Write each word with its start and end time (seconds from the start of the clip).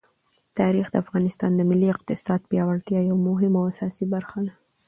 تاریخ 0.59 0.87
د 0.91 0.95
افغانستان 1.03 1.51
د 1.55 1.61
ملي 1.69 1.87
اقتصاد 1.95 2.39
د 2.43 2.47
پیاوړتیا 2.51 2.99
یوه 3.09 3.21
مهمه 3.29 3.57
او 3.61 3.67
اساسي 3.73 4.05
برخه 4.13 4.39
ده. 4.45 4.53